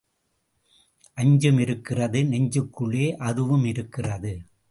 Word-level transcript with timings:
அஞ்சும் 1.17 1.59
இருக்கிறது 1.59 2.19
நெஞ்சுக்குள்ளே 2.23 3.07
அதுவும் 3.21 3.65
இருக்கிறது. 3.65 4.33